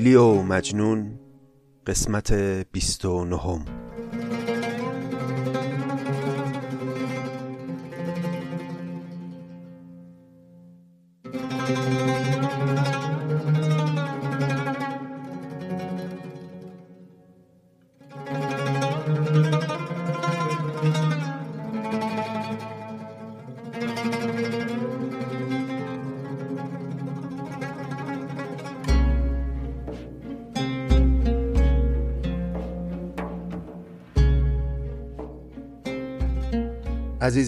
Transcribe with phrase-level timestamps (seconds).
[0.00, 1.18] لیلی و مجنون
[1.86, 3.79] قسمت 29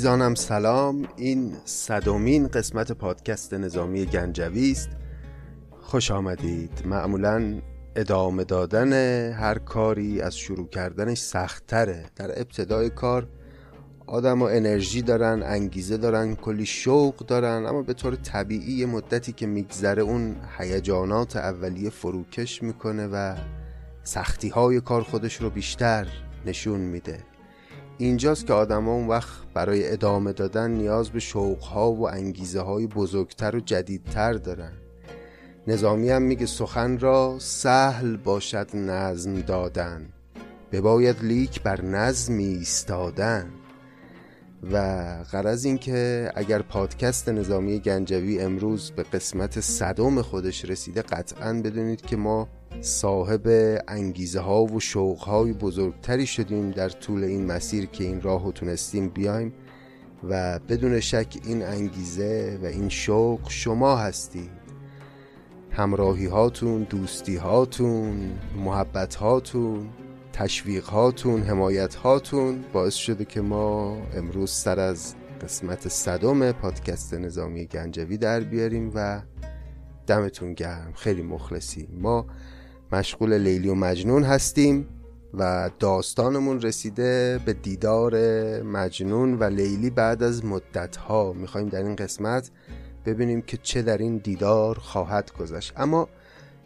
[0.03, 1.09] عزیزانم سلام.
[1.17, 4.89] این صدومین قسمت پادکست نظامی گنجوی است.
[5.81, 6.83] خوش آمدید.
[6.85, 7.61] معمولا
[7.97, 8.93] ادامه دادن
[9.33, 12.05] هر کاری از شروع کردنش سختتره.
[12.17, 13.29] در ابتدای کار
[14.07, 19.47] آدم و انرژی دارن انگیزه دارن کلی شوق دارن اما به طور طبیعی مدتی که
[19.47, 23.37] میگذره اون هیجانات اولیه فروکش می‌کنه و
[24.05, 26.07] سختی های کار خودش رو بیشتر
[26.47, 27.32] نشون میده.
[28.03, 33.57] اینجاست که آدم اون وقت برای ادامه دادن نیاز به شوقها و انگیزه های بزرگتر
[33.57, 34.73] و جدیدتر دارن.
[35.67, 40.09] نظامی هم میگه سخن را سهل باشد نظم دادن.
[40.73, 43.51] بباید لیک بر نظمی ایستادن.
[44.71, 51.53] و غرض این که اگر پادکست نظامی گنجوی امروز به قسمت صدم خودش رسیده قطعا
[51.65, 52.49] بدونید که ما
[52.81, 53.49] صاحب
[53.89, 59.09] انگیزه ها و شوق های بزرگتری شدیم در طول این مسیر که این راه تونستیم
[59.09, 59.53] بیایم
[60.29, 64.63] و بدون شک این انگیزه و این شوق شما هستید.
[65.71, 69.89] همراهی هاتون دوستی هاتون محبت هاتون
[70.33, 77.67] تشویق هاتون حمایت هاتون باعث شده که ما امروز سر از قسمت صدم پادکست نظامی
[77.67, 79.23] گنجوی در بیاریم و
[80.07, 80.93] دمتون گرم.
[80.97, 81.89] خیلی مخلصی.
[82.01, 82.27] ما
[82.93, 84.89] مشغول لیلی و مجنون هستیم
[85.35, 88.15] و داستانمون رسیده به دیدار
[88.63, 92.51] مجنون و لیلی بعد از مدت ها می‌خوایم در این قسمت
[93.07, 95.73] ببینیم که چه در این دیدار خواهد گذشت.
[95.77, 96.09] اما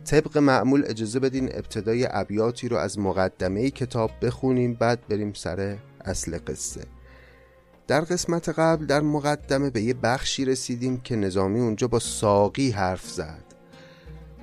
[0.07, 6.39] طبق معمول اجازه بدین ابتدای ابیاتی رو از مقدمه کتاب بخونیم بعد بریم سر اصل
[6.47, 6.85] قصه.
[7.87, 13.11] در قسمت قبل در مقدمه به یه بخشی رسیدیم که نظامی اونجا با ساقی حرف
[13.11, 13.45] زد.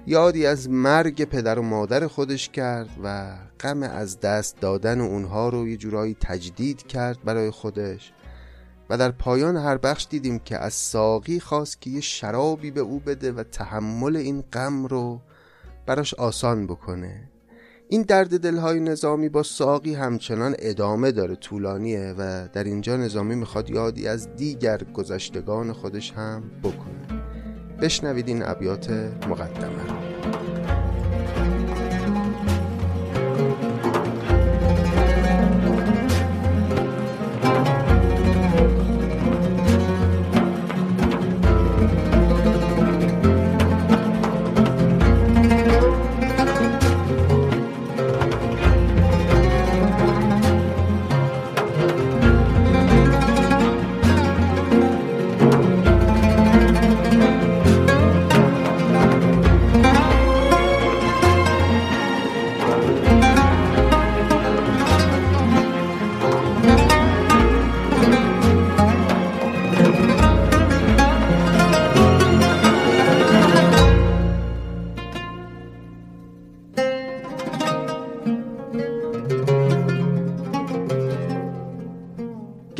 [0.07, 5.67] یادی از مرگ پدر و مادر خودش کرد و غم از دست دادن اونها رو
[5.67, 8.13] یه جورایی تجدید کرد برای خودش.
[8.89, 12.99] و در پایان هر بخش دیدیم که از ساقی خواست که یه شرابی به او
[12.99, 15.21] بده و تحمل این غم رو
[15.85, 17.29] براش آسان بکنه.
[17.89, 23.69] این درد دلهای نظامی با ساقی همچنان ادامه داره طولانیه و در اینجا نظامی می‌خواد
[23.69, 27.23] یادی از دیگر گذشتگان خودش هم بکنه.
[27.81, 28.91] بشنوید این ابیات
[29.29, 29.87] مقدمه.
[29.87, 30.12] رو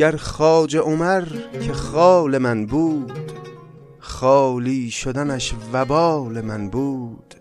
[0.04, 1.28] گر خواجه عمر
[1.60, 3.32] که خال من بود
[3.98, 7.34] خالی شدنش وبال من بود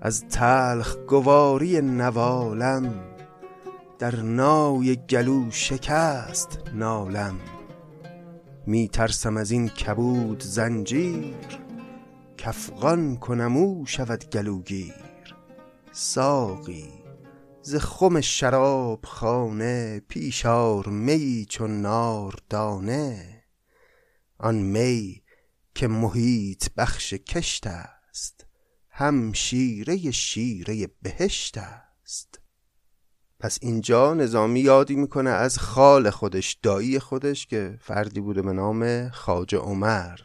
[0.00, 2.94] از تلخ گواری نوالم
[3.98, 7.34] در نای گلو شکست نالم.
[8.66, 11.34] می ترسم از این کبود زنجیر
[12.36, 14.94] کفغان کنم او شود گلوگیر.
[15.92, 17.01] ساقی
[17.64, 23.44] ز خم شراب خانه پیش آر میی چون ناردانه
[24.38, 25.22] آن می
[25.74, 28.46] که محیط بخش کشت است
[28.90, 32.40] هم شیره شیره بهشت است.
[33.40, 39.08] پس اینجا نظامی یادی می‌کنه از خال خودش دایی خودش که فردی بوده به نام
[39.08, 40.18] خاجه عمر.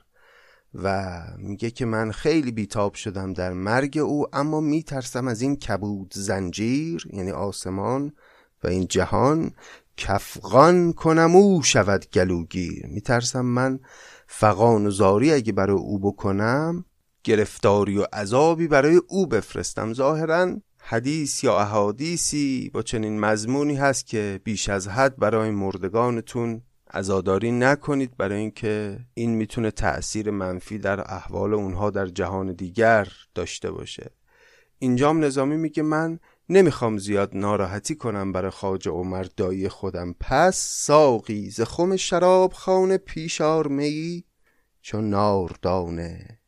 [0.83, 6.13] و میگه که من خیلی بیتاب شدم در مرگ او اما میترسم از این کبود
[6.13, 8.13] زنجیر یعنی آسمان
[8.63, 9.51] و این جهان
[9.97, 12.85] کفغان کنم او شود گلوگیر.
[12.87, 13.79] میترسم من
[14.27, 16.85] فقان و زاری اگه برای او بکنم
[17.23, 19.93] گرفتاری و عذابی برای او بفرستم.
[19.93, 26.61] ظاهرا حدیث یا احادیثی با چنین مضمونی هست که بیش از حد برای مردگانتون
[26.93, 33.71] عزاداری نکنید برای اینکه این می‌تونه تأثیر منفی در احوال اونها در جهان دیگر داشته
[33.71, 34.11] باشه.
[34.79, 36.19] اینجام نظامی میگه من
[36.49, 40.15] نمی‌خوام زیاد ناراحتی کنم برای خاج عمر دایی خودم.
[40.19, 41.61] پس ساقی ز
[41.97, 44.23] شراب خانه پیشار می
[44.81, 46.39] چون ناردانه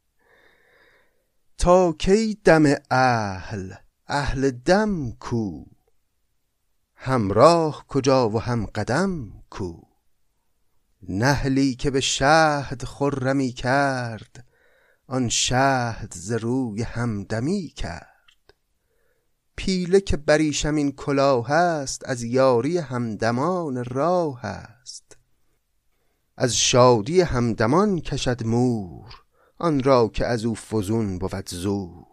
[1.58, 3.74] تا کی دم اهل؟
[4.08, 5.66] اهل دم کو.
[6.96, 9.89] همراه کجا و هم قدم کو؟
[11.08, 14.46] نهلی که به شهد خرمی کرد
[15.08, 18.54] آن شهد ز روی همدمی کرد.
[19.56, 25.18] پیله که بریشم این کلاه است از یاری همدمان راه است.
[26.38, 29.14] از شادی همدمان کشد مور
[29.58, 32.06] آن را که از او فزون بود زور.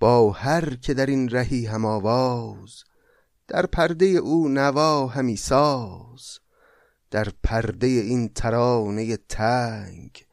[0.00, 2.84] با هر که در این رهی هم آواز
[3.48, 6.38] در پرده او نوا همی ساز.
[7.10, 10.26] در پرده این ترانه تنگ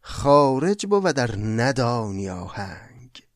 [0.00, 3.26] خارج و در ندانی آهنگ.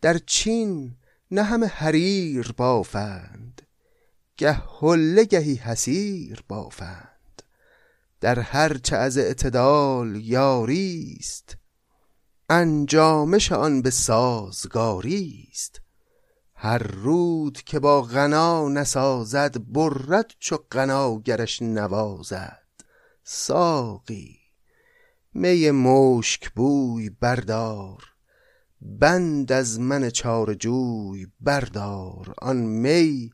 [0.00, 0.96] در چین
[1.30, 3.62] نه همه حریر بافند
[4.36, 7.42] گه حله گهی حسیر بافند.
[8.20, 11.56] در هر چه از اعتدال یاریست
[12.50, 15.80] انجامش آن به سازگاری است
[16.62, 22.66] هر رود که با غنا نسازد برد چو غناگرش نوازد.
[23.24, 24.38] ساقی
[25.34, 28.04] می مشک بوی بردار
[28.80, 32.34] بند از من چار جوی بردار.
[32.42, 33.30] آن می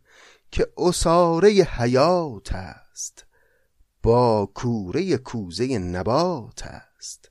[0.51, 3.27] که اساره حیات است
[4.03, 7.31] با کوره کوزه نبات است.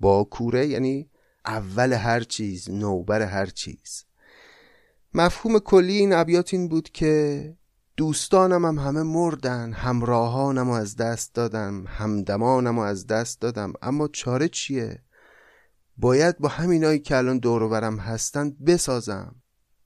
[0.00, 1.10] با کوره یعنی
[1.46, 4.04] اول هر چیز نوبر هر چیز.
[5.14, 7.56] مفهوم کلی این ابیات این بود که
[7.96, 13.72] دوستانم هم همه مردن همراهانم رو از دست دادم همدمانم رو از دست دادم.
[13.82, 15.02] اما چاره چیه؟
[15.96, 19.34] باید با همینایی که الان دور هستن بسازم.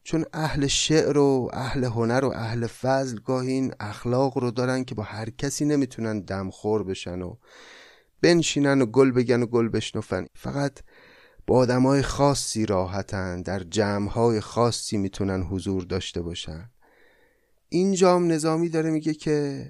[0.02, 5.02] چون اهل شعر و اهل هنر و اهل فضل گاهی اخلاق رو دارن که با
[5.02, 7.36] هر کسی نمی‌تونن دمخور بشن و
[8.22, 10.78] بنشینن و گل بگن و گل بشنفن فقط
[11.46, 16.70] با آدمای خاصی راحتن در جمعهای خاصی می‌تونن حضور داشته باشن.
[17.68, 19.68] اینجام نظامی داره میگه که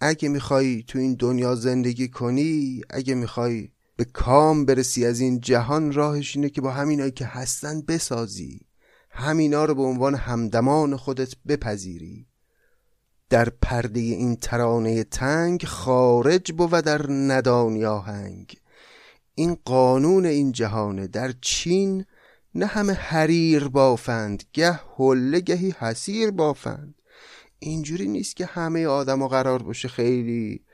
[0.00, 5.92] اگه می‌خوای تو این دنیا زندگی کنی اگه می‌خوای به کام برسی از این جهان
[5.92, 8.60] راهش اینه که با همینایی که هستن بسازی.
[9.10, 12.26] همینا رو به عنوان همدمان خودت بپذیری.
[13.30, 18.56] در پرده این ترانه تنگ خارج بود در ندانی آهنگ.
[19.38, 22.04] این قانون این جهانه در چین
[22.54, 26.94] نه همه حریر بافند گه حله گهی حسیر بافند.
[27.58, 30.64] اینجوری نیست که همه آدم قرار باشه خیلی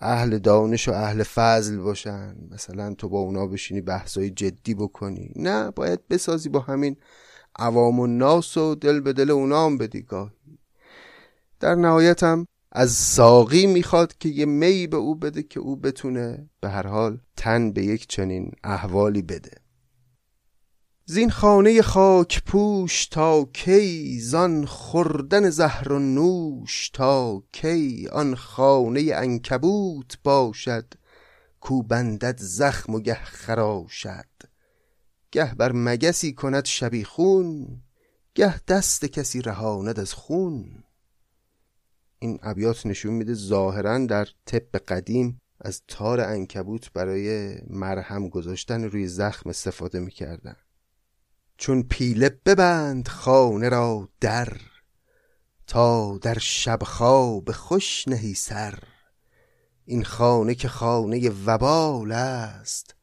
[0.00, 2.36] اهل دانش و اهل فضل باشن.
[2.50, 5.32] مثلا تو با اونا بشینی بحثای جدی بکنی.
[5.36, 6.96] نه باید بسازی با همین
[7.56, 10.58] عوام و ناس و دل به دل اونا هم بدی گاهی.
[11.60, 12.22] در نهایت
[12.74, 17.18] از ساقی می‌خواد که یه می به او بده که او بتونه به هر حال
[17.36, 19.50] تن به یک چنین احوالی بده.
[21.04, 28.08] زین خانه خاک پوش تا کی زان خوردن زهر و نوش تا کی.
[28.08, 30.94] آن خانه انکبوت باشد
[31.60, 34.26] کو بندد زخم و گه خراشد.
[35.32, 37.82] گه بر مگسی کند شبیخون
[38.34, 40.81] گه دست کسی رهاند از خون.
[42.22, 49.08] این ابیات نشون میده ظاهرا در طب قدیم از تار انکبوت برای مرهم گذاشتن روی
[49.08, 50.56] زخم استفاده می‌کردن.
[51.56, 54.56] چون پیله ببند خانه را در
[55.66, 58.78] تا در شب خواب خوش نهی سر.
[59.84, 62.94] این خانه که خانه وبال است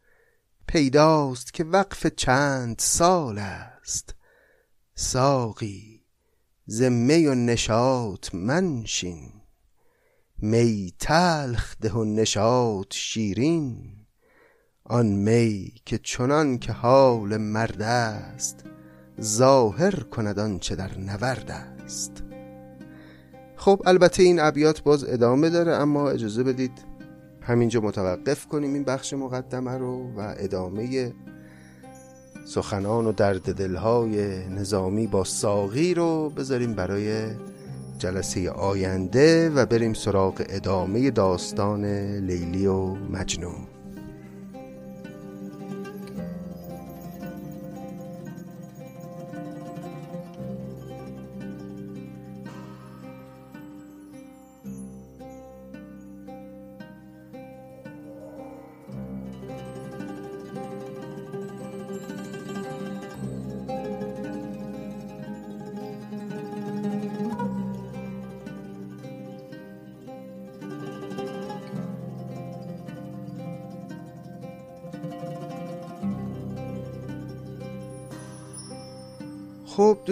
[0.67, 4.15] پیداست که وقف چند سال است.
[4.95, 5.88] ساقی
[6.71, 9.31] ز می و نشاط منشین
[10.37, 13.77] می تلخ ده و نشاط شیرین.
[14.83, 18.63] آن می که چنان که حال مرد است
[19.21, 22.23] ظاهر کند آنچه در نورد است.
[23.55, 26.85] خب البته این ابیات باز ادامه داره اما اجازه بدید
[27.41, 31.13] همینجا متوقف کنیم این بخش مقدمه رو و ادامه
[32.45, 37.27] سخنان و درد دلهای نظامی با ساغی رو بذاریم برای
[37.99, 41.85] جلسه آینده و بریم سراغ ادامه داستان
[42.17, 43.68] لیلی و مجنون.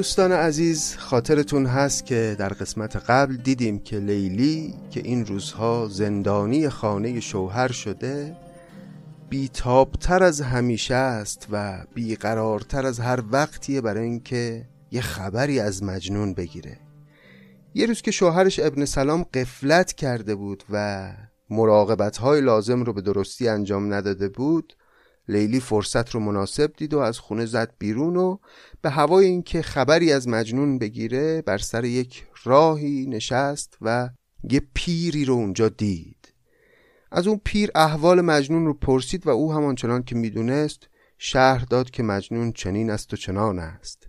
[0.08, 6.70] دوستان عزیز خاطرتون هست که در قسمت قبل دیدیم که لیلی که این روزها زندانی
[6.70, 8.36] خانه شوهر شده
[9.30, 16.34] بیتابتر از همیشه است و بیقرارتر از هر وقتیه برای اینکه یه خبری از مجنون
[16.34, 16.78] بگیره.
[17.74, 21.08] یه روز که شوهرش ابن سلام قفلت کرده بود و
[21.50, 24.77] مراقبت های لازم رو به درستی انجام نداده بود
[25.28, 28.38] لیلی فرصت رو مناسب دید و از خونه زد بیرون و
[28.82, 34.10] به هوای اینکه خبری از مجنون بگیره بر سر یک راهی نشست و
[34.50, 36.34] یه پیری رو اونجا دید.
[37.12, 42.04] از اون پیر احوال مجنون رو پرسید و او همانچنان که می‌دونست شهر داد که
[42.04, 44.08] مجنون چنین است و چنان است.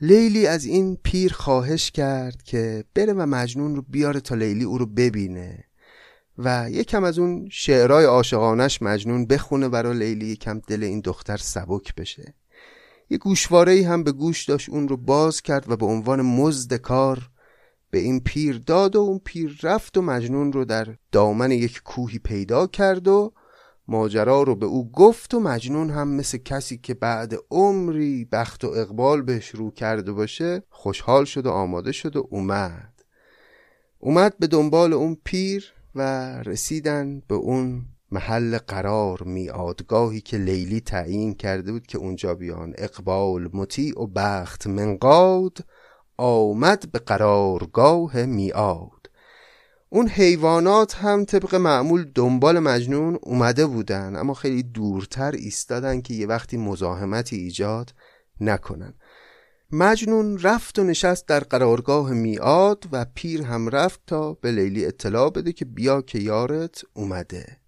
[0.00, 4.78] لیلی از این پیر خواهش کرد که بره و مجنون رو بیاره تا لیلی او
[4.78, 5.67] رو ببینه.
[6.38, 11.94] و یکم از اون شعرهای عاشقانش مجنون بخونه برای لیلی یکم دل این دختر سبک
[11.94, 12.34] بشه.
[13.10, 17.30] یه گوشواره هم به گوش داشت اون رو باز کرد و به عنوان مزد کار
[17.90, 22.18] به این پیر داد و اون پیر رفت و مجنون رو در دامن یک کوهی
[22.18, 23.32] پیدا کرد و
[23.88, 28.68] ماجرا رو به او گفت و مجنون هم مثل کسی که بعد عمری بخت و
[28.68, 33.02] اقبال بهش رو کرده باشه خوشحال شد و آماده شد و اومد.
[33.98, 36.02] اومد به دنبال اون پیر و
[36.42, 42.74] رسیدن به اون محل قرار میادگاهی که لیلی تعیین کرده بود که اونجا بیان.
[42.78, 45.58] اقبال مطیع و بخت منقاد
[46.16, 49.10] آمد به قرارگاه میاد
[49.88, 56.26] اون حیوانات هم طبق معمول دنبال مجنون اومده بودن اما خیلی دورتر ایستادن که یه
[56.26, 57.94] وقتی مزاحمتی ایجاد
[58.40, 58.94] نکنن.
[59.72, 65.30] مجنون رفت و نشست در قرارگاه میاد و پیر هم رفت تا به لیلی اطلاع
[65.30, 67.60] بده که بیا که یارت اومده.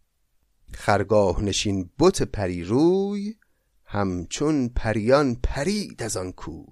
[0.74, 3.34] خرگاه نشین بت پری روی
[3.84, 6.66] همچون پریان پرید از آن کوی.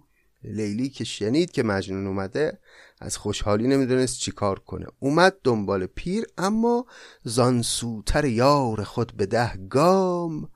[0.45, 2.59] لیلی که شنید که مجنون اومده
[3.01, 4.87] از خوشحالی نمی‌دونست چیکار کنه.
[4.99, 6.87] اومد دنبال پیر اما
[7.23, 10.51] زانسوتر یار خود به ده گام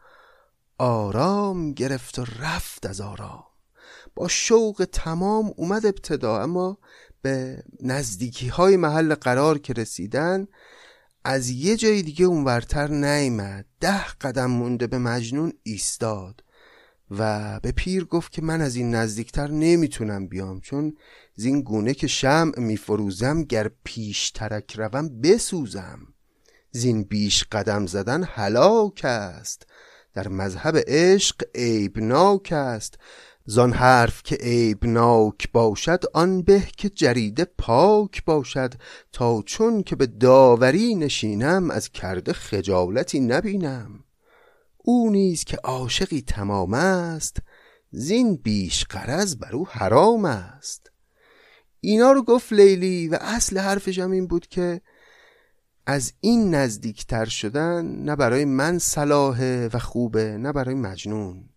[0.78, 3.51] آرام گرفت و رفت از آرام.
[4.14, 6.78] با شوق تمام اومد ابتدا اما
[7.22, 10.46] به نزدیکی های محل قرار که رسیدن
[11.24, 13.66] از یه جای دیگه اونورتر نیامد.
[13.80, 16.44] ده قدم مونده به مجنون ایستاد
[17.10, 20.96] و به پیر گفت که من از این نزدیکتر نمی‌تونم بیام چون
[21.34, 25.98] زین گونه که شمع میفروزم گر پیش ترک روم بسوزم.
[26.70, 29.66] زین بیش قدم زدن هلاک است.
[30.14, 32.98] در مذهب عشق عیبناک است.
[33.44, 38.74] زان حرف که عیبناک باشد آن به که جریده پاک باشد.
[39.12, 44.04] تا چون که به داوری نشینم از کرده خجالتی نبینم.
[44.76, 47.36] او نیز که عاشقی تمام است
[47.90, 50.90] زین بیش قرض بر او حرام است.
[51.80, 54.80] اینا رو گفت لیلی و اصل حرفش هم این بود که
[55.86, 61.51] از این نزدیکتر شدن نه برای من صلاحه و خوبه نه برای مجنون.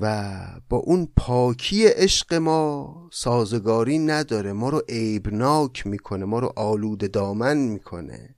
[0.00, 0.36] و
[0.68, 4.52] با اون پاکی عشق ما سازگاری نداره.
[4.52, 8.34] ما رو عیبناک می‌کنه ما رو آلود دامن می‌کنه.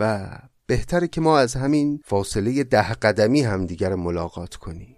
[0.00, 0.28] و
[0.66, 4.96] بهتره که ما از همین فاصله ده قدمی هم دیگر ملاقات کنیم.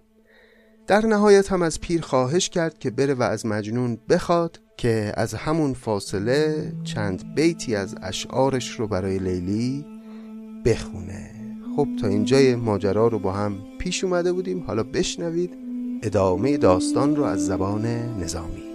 [0.87, 5.33] در نهایت هم از پیر خواهش کرد که بره و از مجنون بخواد که از
[5.33, 9.85] همون فاصله چند بیتی از اشعارش رو برای لیلی
[10.65, 11.31] بخونه.
[11.75, 14.63] خب تا اینجای ماجرا رو با هم پیش اومده بودیم.
[14.63, 15.66] حالا بشنوید.
[16.01, 17.85] ادامه داستان رو از زبان
[18.19, 18.66] نظامی.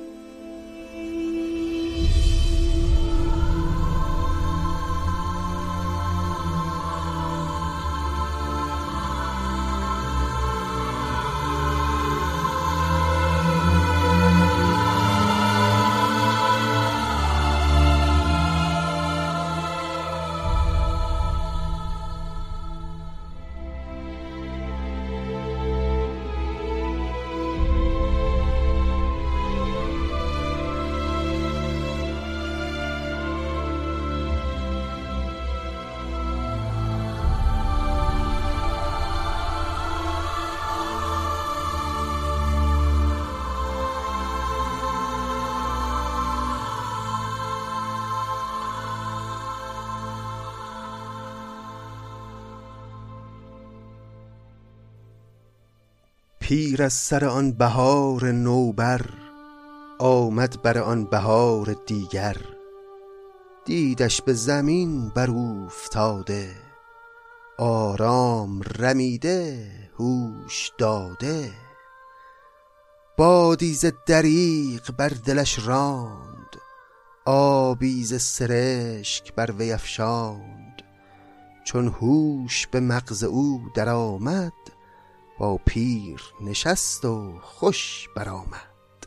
[56.53, 59.01] پیر از سر آن بهار نوبر
[59.99, 62.37] آمد بر آن بهار دیگر
[63.65, 66.51] دیدش به زمین بر اوفتاده
[67.59, 71.51] آرام رمیده هوش داده
[73.17, 76.57] بادی ز دریغ بر دلش راند
[77.25, 80.83] آبی ز سرشک بر وی افشاند.
[81.65, 84.72] چون هوش به مغز او درآمد
[85.43, 89.07] با پیر نشست و خوش برآمد.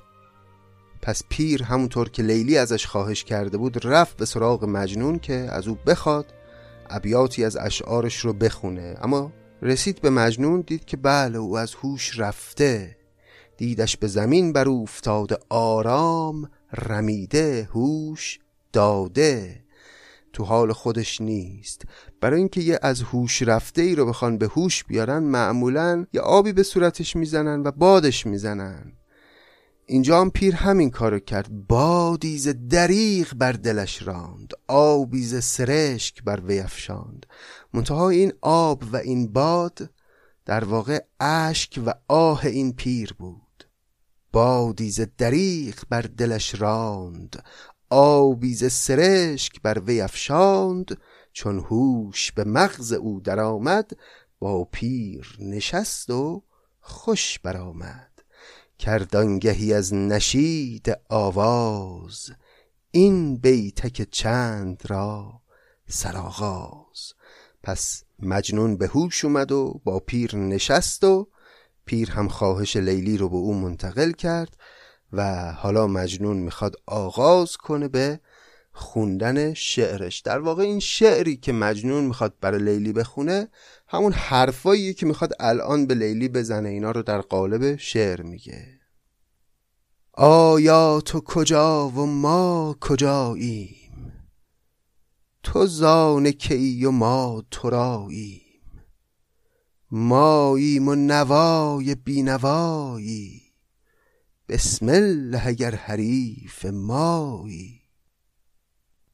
[1.01, 5.67] پس پیر همونطور که لیلی ازش خواهش کرده بود رفت به سراغ مجنون که از
[5.67, 6.33] او بخواد
[6.89, 8.97] ابیاتی از اشعارش رو بخونه.
[9.01, 12.97] اما رسید به مجنون دید که بله او از هوش رفته.
[13.57, 18.39] دیدش به زمین بر افتاده آرام رمیده هوش
[18.73, 19.64] داده.
[20.35, 21.81] تو حال خودش نیست.
[22.21, 26.53] برای اینکه یه از هوش رفته ای رو بخوان به هوش بیارن معمولا یه آبی
[26.53, 28.93] به صورتش می‌زنن و بادش می‌زنن.
[29.85, 31.67] اینجا هم پیر همین کارو کرد.
[31.67, 37.25] بادی ز دریغ بر دلش راند آبی ز سرشک بر وی افشاند.
[37.73, 39.89] منتها این آب و این باد
[40.45, 43.41] در واقع اشک و آه این پیر بود.
[44.31, 47.43] بادی ز دریغ بر دلش راند
[47.89, 50.97] آبی ز سرشک بر وی افشاند
[51.33, 53.91] چون هوش به مغز او درآمد
[54.39, 56.43] با پیر نشست و
[56.79, 58.11] خوش برآمد.
[58.79, 62.31] کرد آنگهی از نشید آواز
[62.91, 65.41] این بیتکی چند را
[65.87, 67.13] سرآغاز.
[67.63, 71.27] پس مجنون به هوش اومد و با پیر نشست و
[71.85, 74.57] پیر هم خواهش لیلی رو به او منتقل کرد.
[75.17, 78.19] و حالا مجنون می‌خواد آغاز کنه به
[78.71, 80.19] خوندن شعرش.
[80.19, 83.47] در واقع این شعری که مجنون می‌خواد برای لیلی بخونه
[83.87, 88.79] همون حرفایی که می‌خواد الان به لیلی بزنه اینا رو در قالب شعر میگه.
[90.13, 94.13] آیا تو کجا و ما کجاییم؟
[95.43, 98.41] تو زان کی و ما تراییم؟
[99.91, 103.44] ماییم و نوای بینوایی
[104.49, 107.81] بسم الله اگر حریف مایی.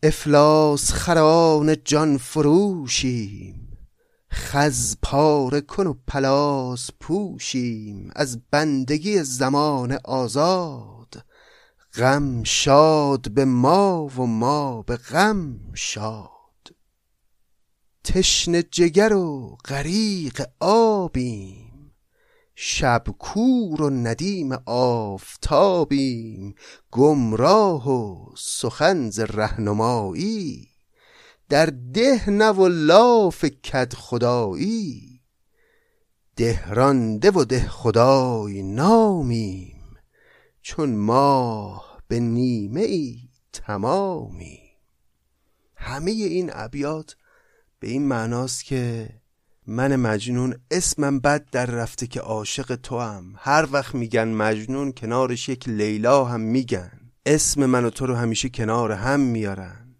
[0.03, 3.77] افلاس خران جان فروشیم.
[4.31, 8.11] خز پاره کن و پلاس پوشیم.
[8.15, 11.25] از بندگی زمان آزاد.
[11.93, 16.75] غم شاد به ما و ما به غم شاد.
[18.03, 21.70] تشن جگر و غریق آبیم.
[22.55, 26.55] شب کور و ندیم آفتابیم
[26.91, 30.67] گمراه و سخن ز رهنمایی.
[31.49, 35.21] در ده و لاف کد خدایی
[36.35, 39.97] دهرانده و ده خدای نامیم.
[40.61, 44.59] چون ماه به نیمه ای تمامی
[45.75, 47.15] همه این ابیات
[47.79, 49.09] به این معناست که
[49.67, 55.49] من مجنون اسمم بد در رفته که عاشق تو هم هر وقت میگن مجنون کنارش
[55.49, 56.91] یک لیلا هم میگن.
[57.25, 59.95] اسم من و تو رو همیشه کنار هم میارن.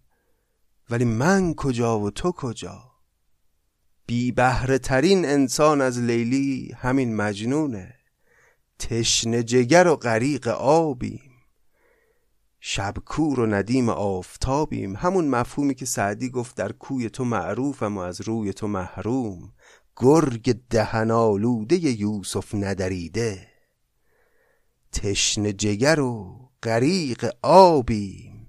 [0.90, 2.92] ولی من کجا و تو کجا؟
[4.06, 7.94] بی بهره ترین انسان از لیلی همین مجنونه.
[8.78, 11.31] تشنه جگر و غریق آبیم.
[12.64, 14.96] شبکور و ندیم آفتابیم.
[14.96, 19.52] همون مفهومی که سعدی گفت در کوی تو معروفم و از روی تو محروم.
[19.96, 23.48] گرگ دهن آلوده یوسف ندریده.
[24.92, 28.48] تشن جگر و غریق آبیم.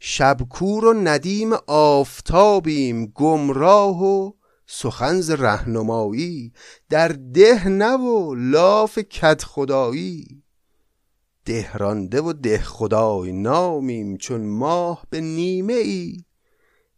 [0.00, 3.06] شبکور و ندیم آفتابیم.
[3.06, 4.32] گمراه و
[4.66, 6.52] سخنز رهنمایی.
[6.88, 10.42] در ده نه و لاف کد خدایی
[11.48, 16.24] دهرانده و ده خدای نامیم چون ماه به نیمه ای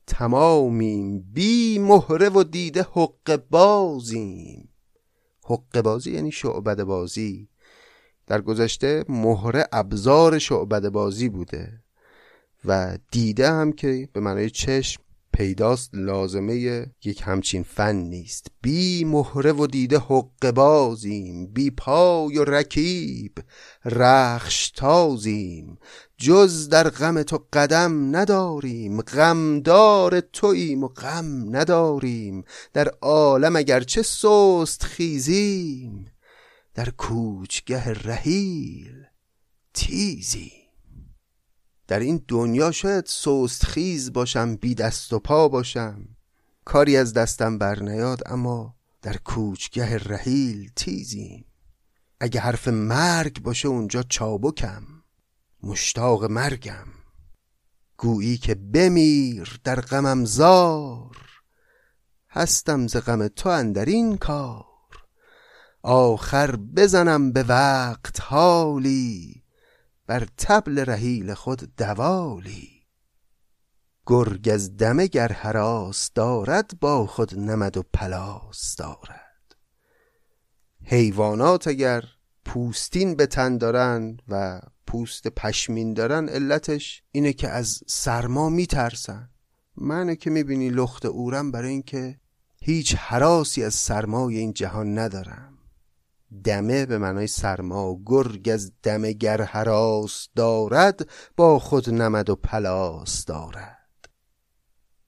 [0.06, 4.68] تمامیم بی مهره و دیده حق بازیم.
[5.44, 7.48] حق بازی یعنی شعبد بازی.
[8.26, 11.82] در گذشته مهره ابزار شعبد بازی بوده
[12.64, 18.46] و دیده هم که به معنای چشم پیداست لازمه یک همچین فن نیست.
[18.62, 23.38] بی مهره و دیده حق بازیم بی پای و رکیب
[23.84, 25.78] رخش تازیم.
[26.18, 32.44] جز در غم تو قدم نداریم غمدار توییم و غم نداریم.
[32.72, 36.06] در عالم اگرچه سست خیزیم
[36.74, 39.04] در کوچگه رهیل
[39.74, 40.59] تیزیم.
[41.90, 46.08] در این دنیا شاید سست خیز باشم بی دست و پا باشم.
[46.64, 51.44] کاری از دستم بر نیاد اما در کوچگه رحیل تیزیم.
[52.20, 54.82] اگه حرف مرگ باشه اونجا چابکم
[55.62, 56.86] مشتاق مرگم.
[57.96, 61.16] گویی که بمیر در غمم زار
[62.30, 64.64] هستم ز غم تو اندر این کار.
[65.82, 69.39] آخر بزنم به وقت حالی
[70.10, 72.68] بر تبل رحیل خود دوالی.
[74.06, 79.56] گرگ از دمه گر حراس دارد با خود نمد و پلاس دارد.
[80.84, 82.04] حیوانات اگر
[82.44, 89.30] پوستین به تن دارن و پوست پشمین دارن علتش اینه که از سرما میترسن.
[89.76, 92.20] منو که می‌بینی لخت اورم برای اینکه
[92.62, 95.59] هیچ حراسی از سرمای این جهان ندارم.
[96.44, 103.24] دمه به معنای سرما گرگ از دمه گر حراس دارد با خود نمد و پلاس
[103.24, 104.08] دارد.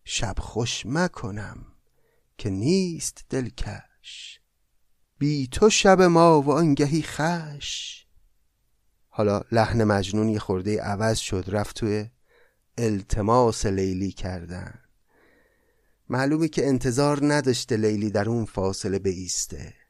[0.05, 1.67] شب خوش مکنم
[2.39, 4.41] که نیست دلکش.
[5.19, 8.07] بی تو شب ما و آنگهی خش.
[9.09, 12.11] حالا لحن مجنون یه خورده عوض شد رفت توی
[12.79, 14.75] التماس لیلی کردن.
[16.09, 19.82] معلومه که انتظار نداشته لیلی در اون فاصله بیسته.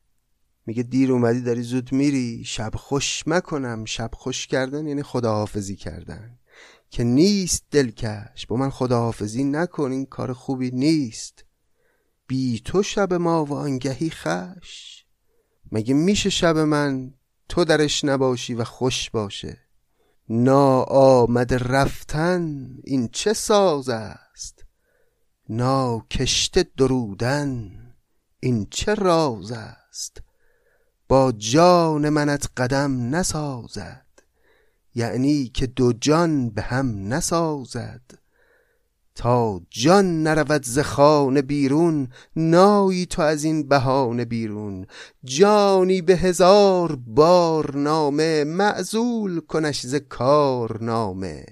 [0.67, 2.45] میگه دیر اومدی داری زود میری.
[2.45, 3.85] شب خوش مکنم.
[3.85, 6.39] شب خوش کردن یعنی خداحافظی کردن.
[6.91, 8.47] که نیست دلکش.
[8.47, 11.45] با من خداحافظی نکن این کار خوبی نیست.
[12.27, 15.05] بی تو شب ما و آنگهی خش.
[15.73, 17.15] مگه میشه شب من
[17.49, 19.59] تو درش نباشی و خوش باشه؟
[20.29, 24.65] نا آمد رفتن این چه ساز است؟
[25.49, 27.71] نا کشته درودن
[28.41, 30.23] این چه راز است؟
[31.13, 34.07] با جان منت قدم نسازد.
[34.95, 38.01] یعنی که دو جان به هم نسازد.
[39.15, 44.87] تا جان نرود ز خانه بیرون نایی تو از این بهانه بیرون.
[45.25, 51.45] جانی به هزار بار نامه معزول کنش ز کار نامه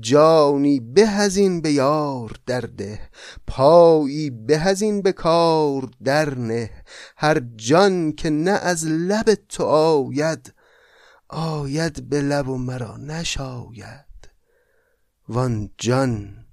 [0.00, 3.10] جانی به از این به یار درده
[3.46, 6.70] پایی به از این به کار درنه
[7.16, 10.54] هر جان که نه از لب تو آید
[11.28, 14.04] آید به لب و مرا نشاید.
[15.28, 16.46] وان جان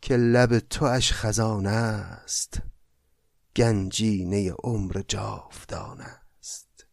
[0.00, 2.62] که لب اش خزانه است
[3.56, 6.86] گنجینه عمر جاودان است.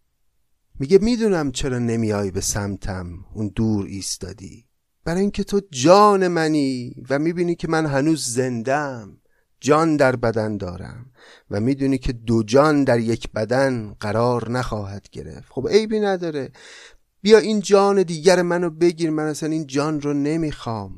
[0.80, 4.68] میگه می‌دونم چرا نمیای به سمتم اون دور ایستادی.
[5.06, 9.18] برای اینکه تو جان منی و می‌بینی که من هنوز زندم
[9.60, 11.06] جان در بدن دارم
[11.52, 15.48] و می‌دونی که دو جان در یک بدن قرار نخواهد گرفت.
[15.50, 16.52] خب عیبی نداره.
[17.22, 19.10] بیا این جان دیگر منو بگیر.
[19.10, 20.92] من اصلا این جان رو نمی‌خوام.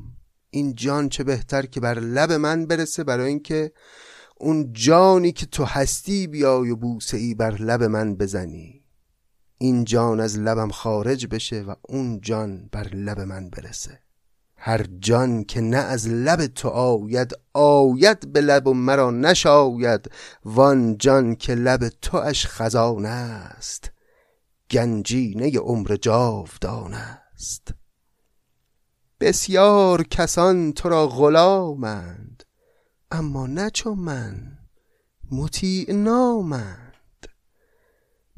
[0.50, 3.72] این جان چه بهتر که بر لب من برسه برای اینکه
[4.38, 8.75] اون جانی که تو هستی بیای و بوسه ای بر لب من بزنی.
[9.58, 14.00] این جان از لبم خارج بشه و اون جان بر لب من برسه.
[14.56, 20.10] هر جان که نه از لب تو آید آید به لب و مرا نشاید.
[20.44, 23.90] وان جان که لب تو اش خزانه است
[24.70, 27.74] گنجینه عمر جاودان است.
[29.20, 32.42] بسیار کسان تو را غلامند
[33.10, 34.58] اما نه چون من
[35.30, 36.85] مطیع نامند.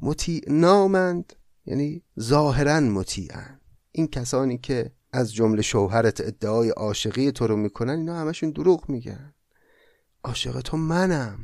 [0.02, 1.32] مطیع نامند
[1.66, 3.60] یعنی ظاهرا مطیعن.
[3.92, 9.34] این کسانی که از جمله شوهرت ادعای عاشقی تو رو می‌کنن اینا همشون دروغ میگن.
[10.24, 11.38] عاشق تو منم.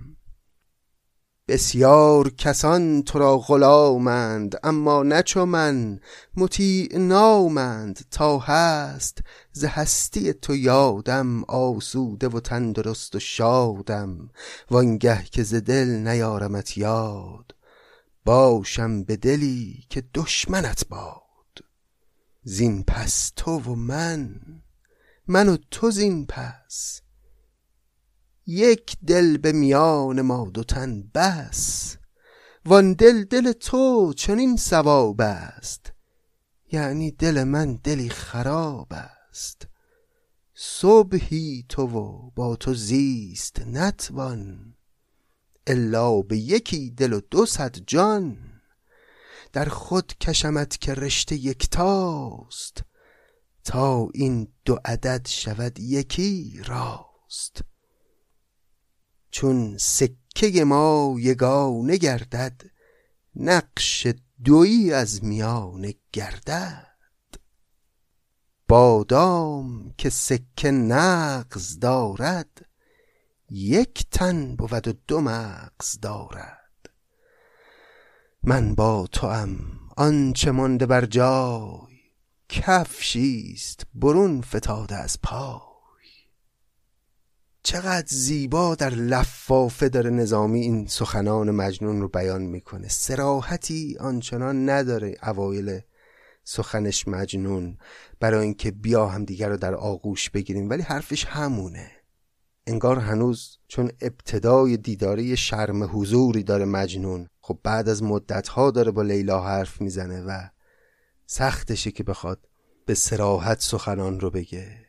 [1.49, 6.01] بسیار کسان تو را غلامند اما نچو من
[6.37, 9.19] مطیع نامند تا هست
[9.53, 14.31] ز هستی تو یادم آسوده و تندرست و شادم.
[14.71, 17.54] وانگه که ز دل نیارمت یاد
[18.25, 21.65] باشم به دلی که دشمنت باد.
[22.43, 24.41] زین پس تو و من
[25.27, 27.01] من و تو زین پس.
[28.47, 31.97] یک دل به میان ما دو تن بس.
[32.65, 35.93] وان دل دل تو چنین ثواب است.
[36.73, 39.67] یعنی دل من دلی خراب است.
[40.55, 44.74] صبحی تو و با تو زیست نتوان.
[45.67, 48.37] الا به یکی دل و دو صد جان.
[49.53, 52.83] در خود کشمت که رشته یکتاست
[53.65, 57.61] تا این دو عدد شود یکی راست.
[59.31, 62.63] چون سکه ما یگانه گردد
[63.37, 64.07] نقش
[64.45, 66.95] دویی از میانه گردد.
[68.69, 72.67] بادام که سکه نقض دارد
[73.55, 76.91] یک تن بود و دو مغز دارد.
[78.43, 79.59] من با تو ام
[79.97, 81.79] آنچه مانده بر جای
[82.49, 85.61] کفشیست برون فتاده از پای.
[87.63, 92.89] چقدر زیبا در لفافه داره نظامی این سخنان مجنون رو بیان می‌کنه.
[92.89, 95.81] سراحتی آنچنان نداره اوایل
[96.45, 97.79] سخنش مجنون
[98.21, 100.71] برای اینکه بیا هم دیگر رو در آغوش بگیریم.
[100.71, 101.91] ولی حرفش همونه.
[102.67, 109.03] انگار هنوز چون ابتدای دیداری شرم حضوری داره مجنون خب بعد از مدتها داره با
[109.03, 110.49] لیلا حرف می‌زنه و
[111.27, 112.49] سختشه که بخواد
[112.87, 114.85] به سراحت سخنان رو بگه.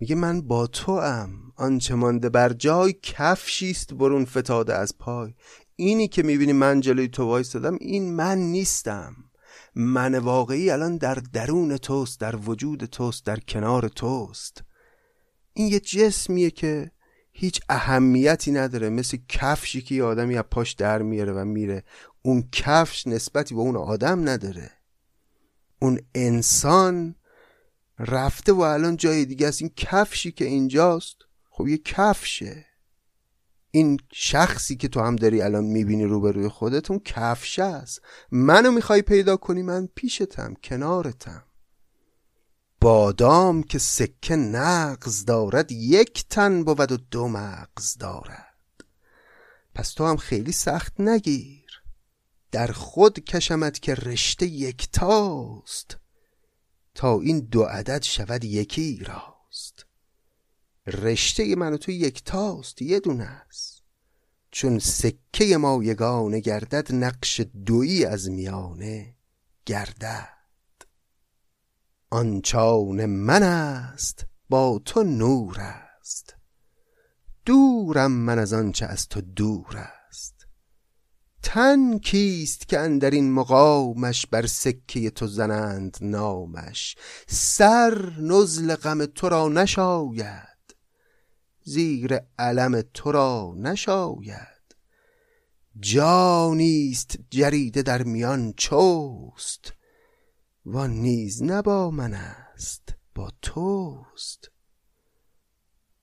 [0.00, 5.34] میگه من با تو ام آنچه مانده بر جای کفشیست برون فتاده از پای.
[5.76, 9.14] اینی که می‌بینی من جلوی تو وایستادم این من نیستم.
[9.74, 14.63] من واقعی الان در درون توست در وجود توست در کنار توست.
[15.54, 16.90] این یه جسمیه که
[17.32, 18.88] هیچ اهمیتی نداره.
[18.88, 21.84] مثل کفشی که یه آدمی از پاش در میاره و میره.
[22.22, 24.70] اون کفش نسبتی به اون آدم نداره.
[25.78, 27.14] اون انسان
[27.98, 29.62] رفته و الان جای دیگه است.
[29.62, 31.16] این کفشی که اینجاست
[31.50, 32.66] خب یه کفشه.
[33.70, 38.00] این شخصی که تو هم داری الان می‌بینی روبروی خودت اون کفش است.
[38.30, 41.44] منو می‌خوای پیدا کنی من پیشتم کنارتم.
[42.84, 48.84] بادام که سکه نقض دارد یک تن بود و دو مغز دارد.
[49.74, 51.82] پس تو هم خیلی سخت نگیر.
[52.50, 55.96] در خود کشمت که رشته یکتاست.
[56.94, 59.86] تا این دو عدد شود یکی راست.
[60.86, 63.82] رشته من و تو یکتاست یه دونه است.
[64.50, 69.14] چون سکه ما یگانه گردد نقش دویی از میانه
[69.66, 70.33] گردد.
[72.14, 76.34] آنچان من است با تو نور است.
[77.46, 80.46] دورم من از آنچه از تو دور است.
[81.42, 86.96] تن کیست که اندر این مقامش بر سکه تو زنند نامش؟
[87.28, 90.76] سر نزل غم تو را نشاید.
[91.64, 94.76] زیر علم تو را نشاید.
[95.80, 99.72] جانیست جریده در میان چوست
[100.66, 104.50] وان نیز نه با من است با توست.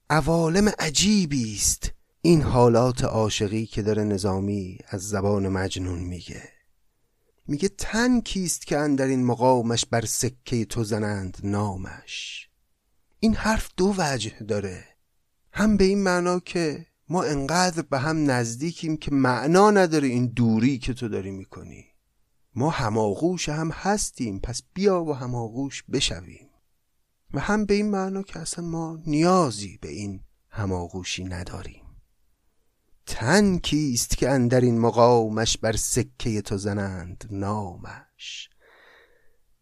[0.09, 1.91] عوالم عجیبی است.
[2.21, 6.49] این حالات عاشقی که داره نظامی از زبان مجنون میگه.
[7.47, 12.47] میگه تن کیست که اندر این مقامش بر سکه تو زنند نامش؟
[13.19, 14.83] این حرف دو وجه داره.
[15.53, 20.77] هم به این معنا که ما انقدر به هم نزدیکیم که معنا نداره این دوری
[20.77, 21.90] که تو داری می‌کنی.
[22.55, 26.49] ما هماغوش هم هستیم پس بیا و هماغوش بشویم.
[27.33, 31.85] و هم به این معنا که اصلا ما نیازی به این هماغوشی نداریم.
[33.05, 38.49] تن کیست که اندر این مقامش بر سکه تو زنند نامش.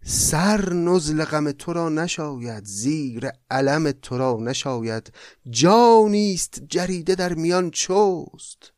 [0.03, 5.13] سر نزل غم تو را نشاید زیر علم تو را نشاید.
[5.49, 8.73] جانیست جریده در میان چوست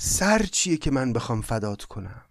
[0.00, 2.27] سر چیه که من بخوام فدات کنم؟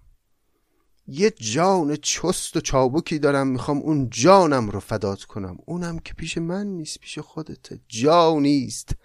[1.08, 5.58] یه جان چست و چابکی دارم می‌خوام اون جانم رو فدات کنم.
[5.66, 8.96] اونم که پیش من نیست پیش خودته جانیست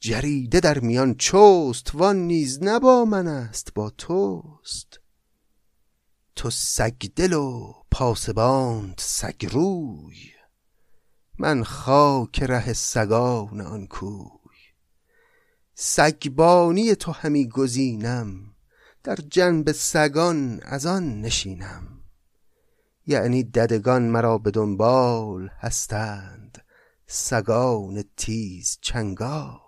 [0.00, 5.00] جریده در میان چست وان نیز نبا من است با توست.
[6.36, 10.30] تو سگدل و پاسباند سگروی.
[11.38, 14.34] من خاک ره سگان آن کوی.
[15.74, 18.53] سگبانی تو همی گزینم.
[19.04, 21.82] در جنب سگان از آن نشینم.
[23.06, 26.64] یعنی ددگان مرا به دنبال هستند
[27.06, 29.60] سگان تیز چنگال.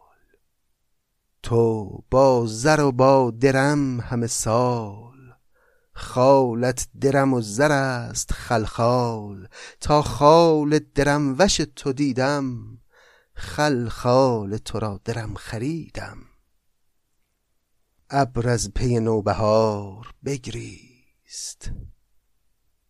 [1.42, 5.16] تو با زر و با درم همه سال
[5.92, 9.49] خالت درم و زر است خلخال.
[9.81, 12.79] تا خال درم وش تو دیدم
[13.35, 16.26] خلخال تو را درم خریدم.
[18.11, 21.71] ابر از پی نوبهار بگریست.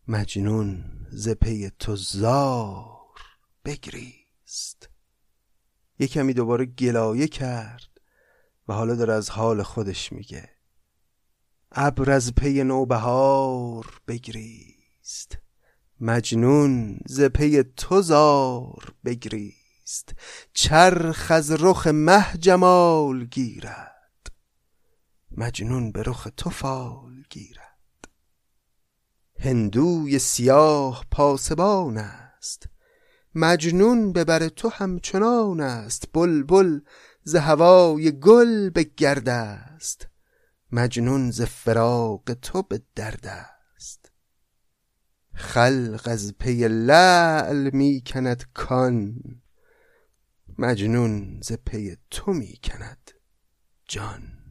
[0.09, 3.21] مجنون ز پی تو زار
[3.65, 4.89] بگریست.
[5.99, 8.01] یه دوباره گلایه کرد
[8.69, 10.51] و حالا داره از حال خودش میگه.
[11.73, 15.39] ابر از پی نوبهار بگریست.
[16.01, 20.15] مجنون ز پی تو زار بگریست.
[20.53, 23.96] چرخ از رخ مه جمال گیرد.
[25.37, 28.09] مجنون به رخ تو فال گیرد.
[29.39, 32.69] هندوی سیاه پاسبان است.
[33.35, 36.13] مجنون به بر تو همچنان است.
[36.13, 36.81] بلبل
[37.23, 40.09] ز هوای گل به گرد است.
[40.73, 44.13] مجنون ز فراق تو به درد است.
[45.35, 49.17] خلق از پی لعل می کند کان.
[50.59, 53.11] مجنون ز پی تو می کند
[53.89, 54.46] جان.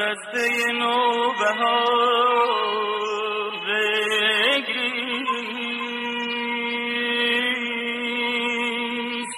[0.00, 2.70] از پی نو بهار
[3.66, 5.00] بگریست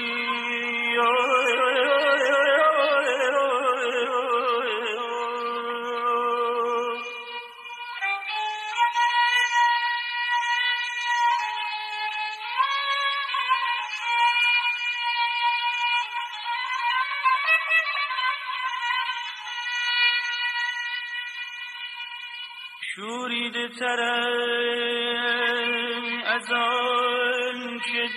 [22.95, 25.44] شوریده ترم
[26.35, 28.09] از آن که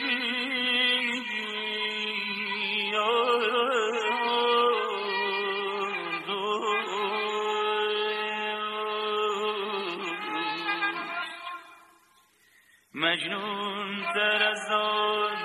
[12.94, 15.36] مجنون تر از آن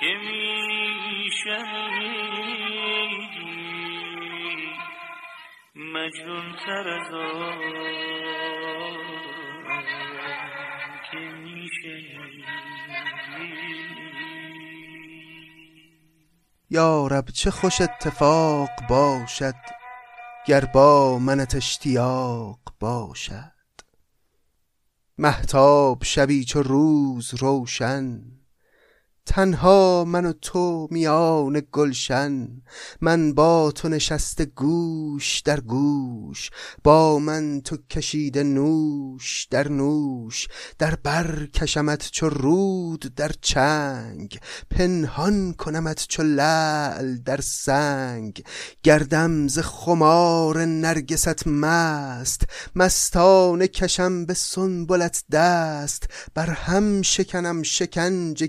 [0.00, 1.48] که میشنیدی.
[5.76, 8.17] مجنون تر از آن
[16.70, 19.54] یارب چه خوش اتفاق باشد
[20.46, 23.52] گر با منت اشتیاق باشد؟
[25.18, 28.37] محتاب شبی چو روز روشن
[29.28, 32.48] تنها من و تو میان گلشن
[33.00, 36.50] من با تو نشسته گوش در گوش
[36.84, 40.48] با من تو کشیده نوش در نوش
[40.78, 48.42] در بر کشمت چو رود در چنگ پنهان کنمت چو لعل در سنگ
[48.82, 52.42] گردم ز خمار نرگست مست
[52.74, 58.44] مستانه کشم به سنبلت دست بر هم شکنم شکنج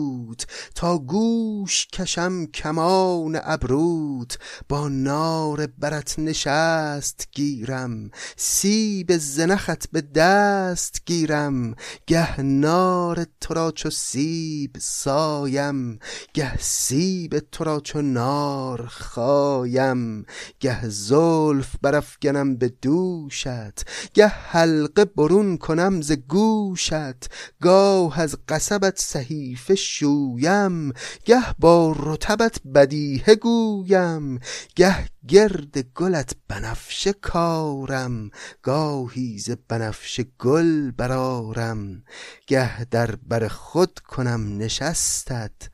[0.00, 4.38] گیسوت تا گوش کشم کمان ابروت
[4.68, 11.74] با نار برت نشست گیرم سیب زنخت به دست گیرم.
[12.06, 15.98] گه نار تو را چو سیب سایم
[16.34, 20.24] گه سیب تو را چو نار خایم.
[20.60, 23.84] گه زلف برافگنم به دوشت
[24.14, 27.30] گه حلقه برون کنم ز گوشت.
[27.62, 30.92] گاه از قصبت صحیفه شویم
[31.24, 34.40] گه با رطبت بدیهه گویم
[34.76, 38.30] گه گرد گلت بنفشه کارم
[38.62, 42.04] گاهی ز بنفشه گل برارم
[42.46, 45.70] گه در بر خود کنم نشستت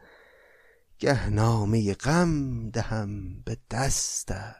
[0.98, 4.56] گه نامه غم دهم به دستت.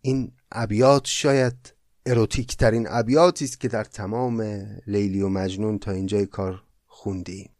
[0.00, 1.74] این ابیات شاید
[2.06, 4.40] اروتیک ترین ابیاتی است که در تمام
[4.86, 6.62] لیلی و مجنون تا اینجای کار
[6.98, 7.50] خوندیم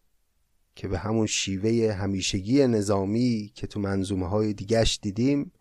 [0.75, 5.53] که به همون شیوه همیشگی نظامی که تو منظومه های دیگش دیدیم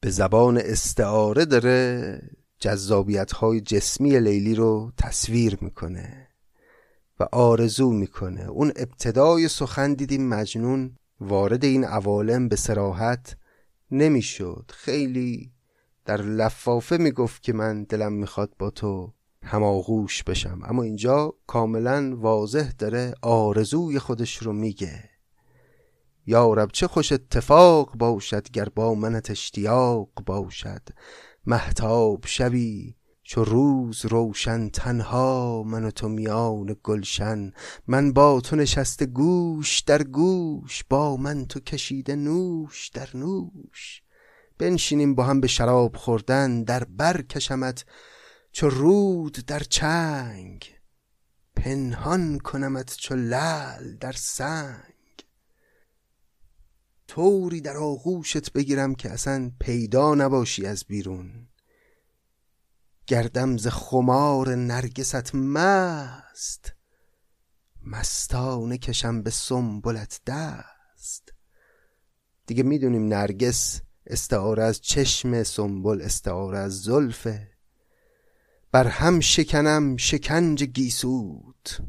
[0.00, 2.20] به زبان استعاره داره
[2.58, 6.28] جذابیت های جسمی لیلی رو تصویر می‌کنه
[7.20, 8.48] و آرزو می‌کنه.
[8.48, 13.36] اون ابتدای سخن دیدیم مجنون وارد این عوالم به سراحت
[13.90, 14.70] نمی‌شد.
[14.74, 15.52] خیلی
[16.04, 19.12] در لفافه می‌گفت که من دلم می‌خواد با تو
[19.44, 20.60] هماغوش بشم.
[20.64, 25.10] اما اینجا کاملا واضح داره آرزوی خودش رو میگه.
[26.26, 30.82] یا رب چه خوش اتفاق باشد گر با منت اشتیاق باشد؟
[31.46, 37.52] محتاب شوی چو روز روشن تنها من و تو میان گلشن.
[37.86, 44.02] من با تو نشسته گوش در گوش با من تو کشیده نوش در نوش.
[44.58, 47.84] بنشینیم با هم به شراب خوردن در بر کشمت
[48.54, 50.66] چو رود در چنگ
[51.56, 54.94] پنهان کنمت چو لعل در سنگ.
[57.08, 61.48] طوری در آغوشت بگیرم که اصلا پیدا نباشی از بیرون.
[63.06, 66.72] گردم ز خمار نرگست مست
[67.82, 71.32] مستانه کشم به سنبلت دست.
[72.46, 77.53] دیگه می‌دونیم نرگس استعاره از چشم سنبل استعاره از زلفه.
[78.74, 81.80] بر هم شکنم شکنج گیسوت.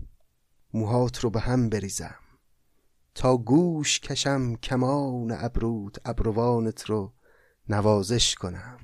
[0.73, 2.19] موهات رو به هم بریزم.
[3.15, 7.13] تا گوش کشم کمان ابروت ابروانت رو
[7.69, 8.79] نوازش کنم.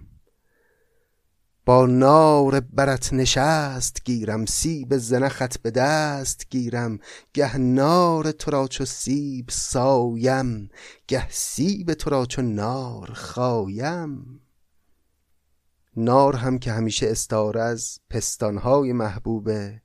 [1.65, 6.99] با نار برت نشست گیرم سیب زنخت به دست گیرم.
[7.33, 10.69] گه نار تو را چو سیب سایم
[11.07, 14.40] گه سیب تو را چو نار خایم.
[15.97, 19.81] نار هم که همیشه استاره از پستانهای محبوبه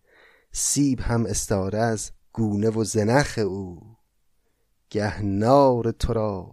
[0.52, 3.96] سیب هم استاره از گونه و زنخ او.
[4.90, 6.50] گه نار تو را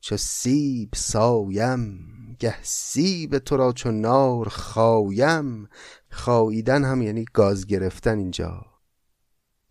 [0.00, 1.98] چو سیب سایم
[2.38, 5.68] گه سیب تو را چو نار خایم.
[6.10, 8.66] خاییدن هم یعنی گاز گرفتن اینجا.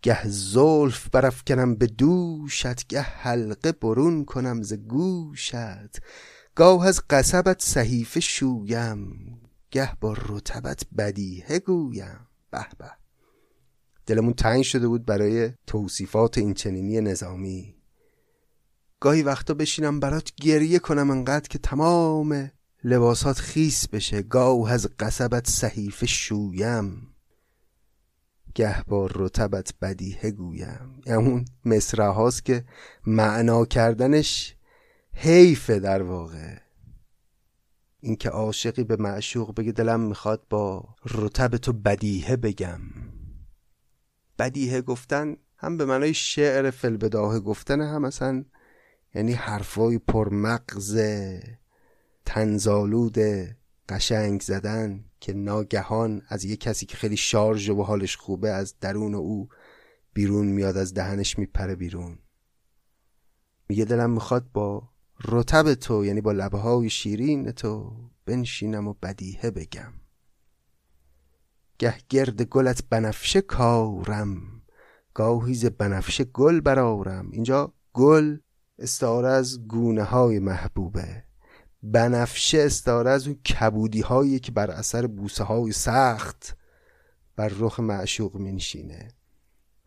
[0.02, 6.00] گه زلف برافکنم به دوشت گه حلقه برون کنم ز گوشت.
[6.54, 9.40] گاه از قصبت صحیفه شویم
[9.70, 12.26] گه با رتبت بدیهه گویم.
[12.50, 12.90] به به.
[14.06, 17.74] دلمون تنگ شده بود برای توصیفات این چنینی نظامی.
[19.00, 22.50] گاهی وقتا بشینم برات گریه کنم انقدر که تمام
[22.84, 24.22] لباسات خیس بشه.
[24.22, 27.14] گاه از قصبت صحیفه شویم
[28.54, 31.02] گه با رتبت بدیهه گویم.
[31.06, 32.64] یعنی اون مصره هاست که
[33.06, 34.56] معنا کردنش
[35.14, 36.56] حیفه در واقع.
[38.00, 42.80] اینکه عاشقی به معشوق بگه دلم می‌خواد با رتب تو بدیهه بگم.
[44.38, 48.44] بدیهه گفتن هم به معنای شعر فلبداهه گفتن هم اصلا
[49.14, 51.00] یعنی حرفای پرمغز
[52.26, 53.18] تنزالود
[53.88, 59.14] قشنگ زدن که ناگهان از یه کسی که خیلی شارژ و حالش خوبه از درون
[59.14, 59.48] او
[60.12, 62.18] بیرون میاد از دهنش میپره بیرون.
[63.68, 67.96] میگه دلم می‌خواد با رتب تو یعنی با لبه های شیرین تو
[68.26, 69.92] بنشینم و بدیهه بگم.
[71.78, 74.62] گه گرد گلت بنفشه کارم
[75.14, 78.38] گاهی ز بنفشه گل برارم اینجا گل
[78.78, 81.24] استعاره از گونه های محبوبه.
[81.82, 86.56] بنفشه استعاره از اون کبودی هایی که بر اثر بوسه های سخت
[87.36, 89.08] بر رخ معشوق نشینه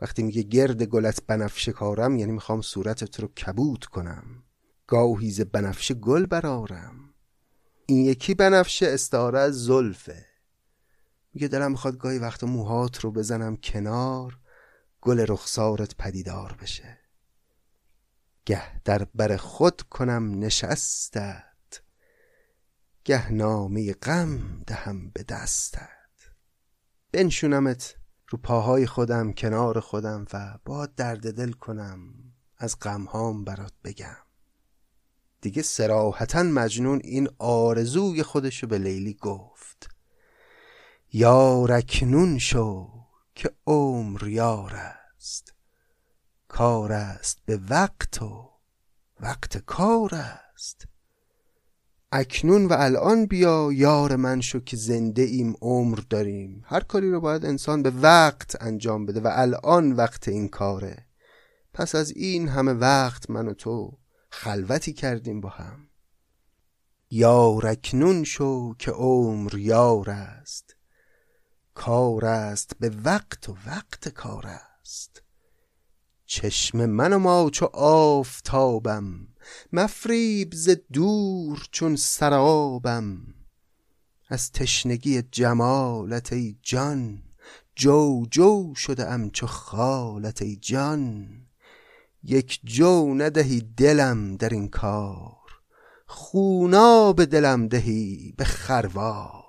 [0.01, 4.43] وقتی میگه گرد گلت بنفشه کارم یعنی می‌خوام صورتت رو کبود کنم.
[4.88, 7.13] گاهی ز بنفشه گل برارم
[7.85, 10.25] این یکی بنفشه استعاره از زلفه.
[11.33, 14.39] میگه دلم می‌خواد گاهی وقت موهات رو بزنم کنار
[15.01, 16.99] گل رخسارت پدیدار بشه.
[18.45, 21.43] گه در بر خود کنم نشستت
[23.05, 25.89] گه نامه غم دهم به دستت.
[27.11, 27.95] بنشونمت
[28.29, 31.99] رو پاهای خودم کنار خودم و با درد دل کنم
[32.57, 34.26] از غمهام برات بگم.
[35.47, 39.89] دیگه سراحتا مجنون این آرزوی خودشو به لیلی گفت.
[41.13, 42.89] یار اکنون شو
[43.35, 45.53] که عمر یار است.
[46.47, 48.49] کار است به وقت و
[49.19, 50.87] وقت کار است.
[52.11, 56.63] اکنون و الان بیا یار من شو که زنده ایم عمر داریم.
[56.65, 61.05] هر کاری رو باید انسان به وقت انجام بده و الان وقت این کاره.
[61.73, 63.97] پس از این همه وقت من و تو
[64.38, 65.88] خلوتی کردیم با هم.
[67.09, 70.75] یار اکنون شو که عمر یار است.
[71.73, 75.23] کار است به وقت و وقت کار است.
[76.25, 79.27] چشم من و ما چو آفتابم.
[79.73, 83.33] مفریب ز دور چون سرابم.
[84.29, 87.23] از تشنگی جمالت ای جان
[87.75, 91.46] جو جو شده ام چو خالت ای جان.
[92.28, 95.38] یک جو ندهی دلم در این کار
[96.07, 99.43] خوناب دلم دهی به خروار.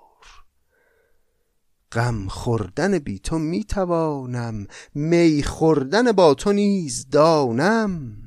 [1.91, 8.17] غم خوردن بی تو می توانم می خوردن با تو نیز دانم.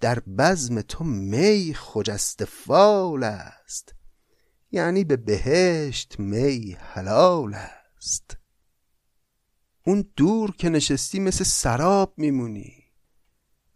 [0.00, 3.94] در بزم تو می خجست فال است
[4.70, 8.36] یعنی به بهشت می حلال است.
[9.86, 12.79] اون دور که نشستی مثل سراب میمونی.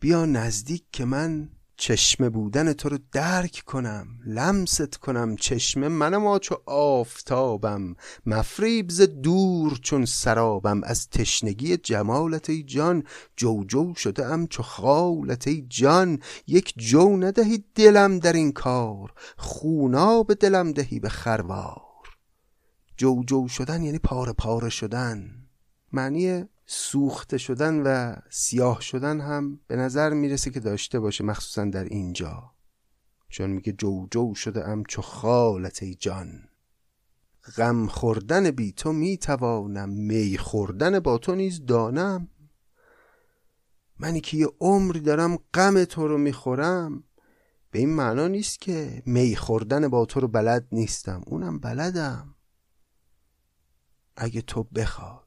[0.00, 6.56] بیا نزدیک که من چشمه بودن تو رو درک کنم لمست کنم چشمه منم چو
[6.66, 7.94] آفتابم.
[8.26, 10.84] مفریب ز دور چون سرابم.
[10.84, 13.04] از تشنگی جمالت ای جان
[13.36, 16.18] جو جو شده ام چو خالت ای جان.
[16.46, 19.12] یک جو ندهی دلم در این کار
[20.22, 21.82] به دلم دهی به خروار.
[22.96, 25.30] جو جو شدن یعنی پاره پاره شدن.
[25.92, 31.84] معنی سوخته شدن و سیاه شدن هم به نظر می‌رسه که داشته باشه مخصوصا در
[31.84, 32.50] اینجا.
[33.28, 36.48] چون میگه جو جو شده ام چو خالت ای جان.
[37.56, 42.28] غم خوردن بی تو می‌توانم می خوردن با تو نیز دانم.
[43.98, 47.04] منی که یه عمری دارم غم تو رو می‌خورم.
[47.70, 52.34] به این معنا نیست که می خوردن با تو رو بلد نیستم اونم بلدم.
[54.16, 55.23] اگه تو بخوای.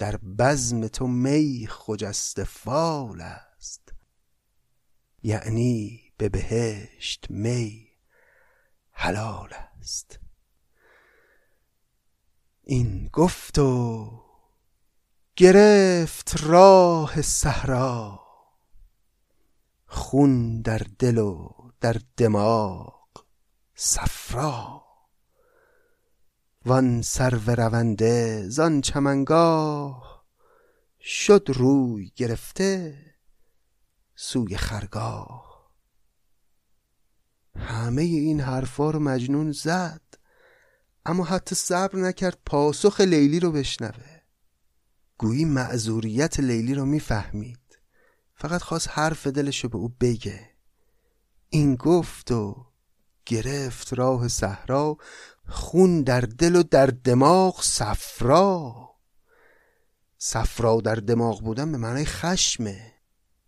[0.00, 3.94] در بزم تو می خجست فال است.
[5.22, 7.88] یعنی به بهشت می
[8.90, 10.20] حلال است.
[12.62, 14.10] این گفت و
[15.36, 18.20] گرفت راه صحرا.
[19.86, 23.24] خون در دل و در دماغ
[23.74, 24.89] صفرا.
[26.64, 30.24] وان سرو رونده زان چمنگاه
[31.00, 32.98] شد روی گرفته
[34.14, 35.70] سوی خرگاه.
[37.56, 40.00] همه این حرفا رو مجنون زد
[41.06, 44.20] اما حتی صبر نکرد پاسخ لیلی رو بشنوه.
[45.18, 47.78] گویی معذوریت لیلی رو می‌فهمید.
[48.34, 50.50] فقط خواست حرف دلش رو به او بگه.
[51.48, 52.69] این گفت و
[53.26, 54.96] گرفت راه صحرا
[55.48, 58.90] خون در دل و در دماغ صفرا.
[60.18, 62.92] صفرا در دماغ بودن به معنای خشمه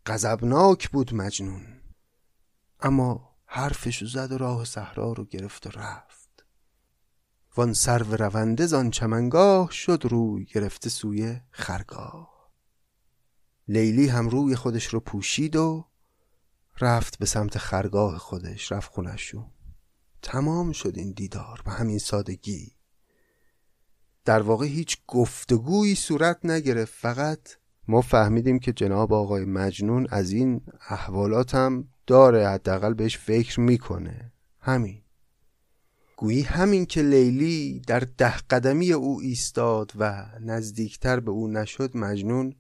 [0.07, 1.81] غضبناک بود مجنون.
[2.81, 6.45] اما حرفشو زد و راه صحرا رو گرفت و رفت.
[7.57, 12.33] وان سرو رونده زان چمنگاه شد روی گرفته سوی خرگاه.
[13.69, 15.89] لیلی هم روی خودش رو پوشید و
[16.81, 19.51] رفت به سمت خرگاه خودش رفت خونشون
[20.23, 22.73] تمام شد این دیدار به همین سادگی.
[24.25, 27.39] در واقع هیچ گفتگویی صورت نگرفت فقط
[27.89, 34.33] ما فهمیدیم که جناب آقای مجنون از این احوالات هم داره حداقل بهش فکر می‌کنه.
[34.61, 35.03] همین.
[36.17, 42.55] گویی همین که لیلی در ده قدمی او ایستاد و نزدیکتر به او نشد مجنون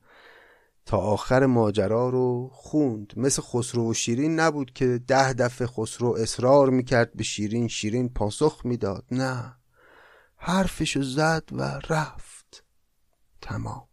[0.87, 3.13] تا آخر ماجرا رو خوند.
[3.17, 8.61] مثل خسرو و شیرین نبود که ده دفعه خسرو اصرار می‌کرد به شیرین شیرین پاسخ
[8.65, 9.05] می‌داد.
[9.11, 9.57] نه
[10.37, 12.65] حرفشو زد و رفت.
[13.41, 13.89] تمام.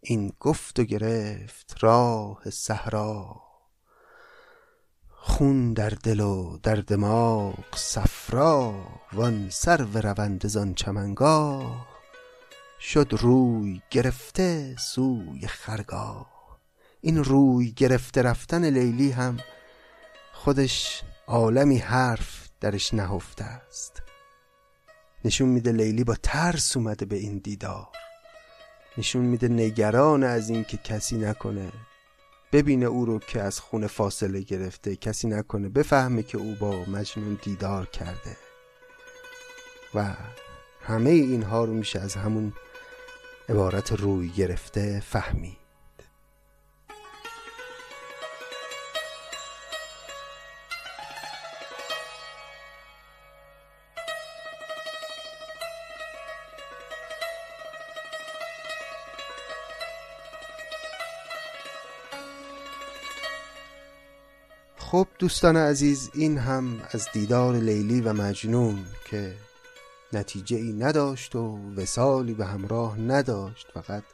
[0.00, 3.40] این گفت و گرفت راه صحرا.
[5.08, 8.74] خون در دل و در دماغ صفرا.
[9.12, 11.93] وان سرو رونده زان چمنگاه.
[12.86, 16.58] شد روی گرفته سوی خرگاه.
[17.00, 19.38] این روی گرفته رفتن لیلی هم
[20.32, 24.02] خودش عالمی حرف درش نهفته است.
[25.24, 27.88] نشون میده لیلی با ترس اومده به این دیدار.
[28.98, 31.72] نشون میده نگران از این که کسی نکنه
[32.52, 37.38] ببینه او رو که از خونه فاصله گرفته کسی نکنه بفهمه که او با مجنون
[37.42, 38.36] دیدار کرده.
[39.94, 40.14] و
[40.80, 42.52] همه اینها رو میشه از همون
[43.48, 45.56] عبارت روی گرفته فهمید.
[64.78, 69.34] خب دوستان عزیز این هم از دیدار لیلی و مجنون که
[70.16, 74.04] نتیجه ای نداشت و وسالی به همراه نداشت فقط.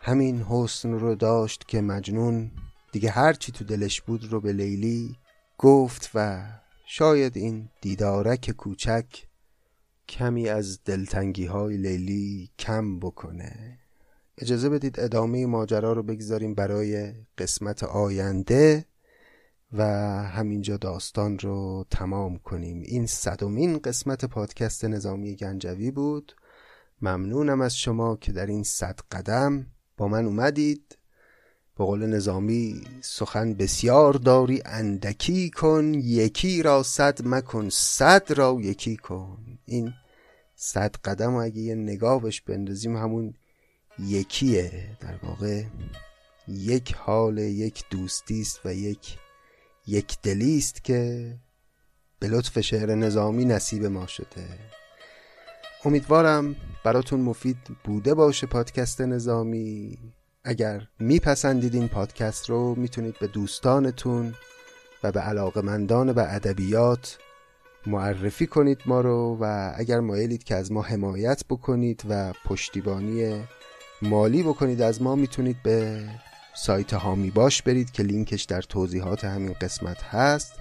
[0.00, 2.50] همین حسن رو داشت که مجنون
[2.92, 5.16] دیگه هرچی تو دلش بود رو به لیلی
[5.58, 6.46] گفت و
[6.86, 9.06] شاید این دیدارک کوچک
[10.08, 13.78] کمی از دلتنگی های لیلی کم بکنه.
[14.38, 18.84] اجازه بدید ادامه ماجرا رو بگذاریم برای قسمت آینده.
[19.72, 19.82] و
[20.24, 22.82] همینجا داستان رو تمام کنیم.
[22.84, 26.32] این صدومین قسمت پادکست نظامی گنجوی بود.
[27.02, 30.98] ممنونم از شما که در این صد قدم با من اومدید.
[31.78, 38.96] به قول نظامی سخن بسیار داری اندکی کن یکی را صد مکن صد را یکی
[38.96, 39.58] کن.
[39.64, 39.92] این
[40.54, 43.34] صد قدم و اگه یه نگاه بهش بندازیم همون
[43.98, 44.96] یکیه.
[45.00, 45.64] در واقع
[46.48, 49.18] یک حال یک دوستی است و یک
[49.86, 51.32] یک دلیست که
[52.18, 54.46] به لطف شعر نظامی نصیب ما شده.
[55.84, 59.98] امیدوارم براتون مفید بوده باشه پادکست نظامی.
[60.44, 64.34] اگر میپسندید این پادکست رو می‌تونید به دوستانتون
[65.02, 67.18] و به علاقمندان به ادبیات
[67.86, 73.44] معرفی کنید ما رو و اگر مایلید که از ما حمایت بکنید و پشتیبانی
[74.02, 76.08] مالی بکنید از ما می‌تونید به
[76.56, 80.52] سایت هامی باش برید که لینکش در توضیحات همین قسمت هست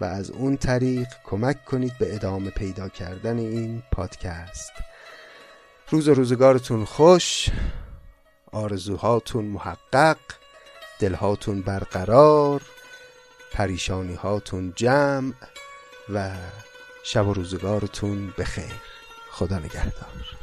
[0.00, 4.72] و از اون طریق کمک کنید به ادامه پیدا کردن این پادکست.
[5.90, 7.48] روز و روزگارتون خوش
[8.52, 10.18] آرزوهاتون محقق
[10.98, 12.62] دلهاتون برقرار
[13.52, 15.32] پریشانی هاتون جمع
[16.14, 16.30] و
[17.04, 18.74] شب و روزگارتون بخیر.
[19.30, 20.41] خدا نگهدار.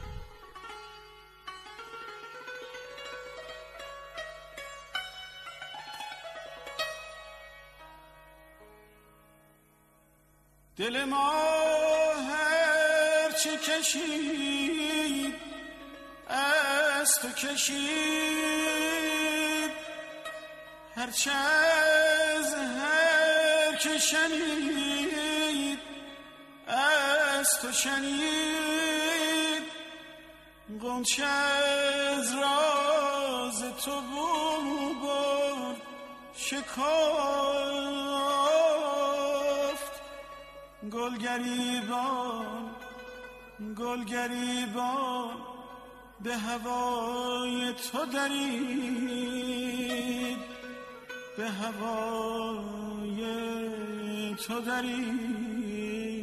[10.80, 11.32] دل ما
[12.30, 15.36] هر چی کشید
[16.28, 17.80] از تو کشید.
[20.96, 25.80] هرچه از هر که شنید
[26.68, 29.64] از تو شنید.
[30.82, 35.82] گنچه از راز تو بود
[36.36, 38.09] شکافت
[40.92, 42.70] گل گریبان
[43.78, 45.36] گل گریبان
[46.24, 49.30] به هوای تو درید
[51.38, 53.22] به هوای
[54.36, 56.19] تو درید.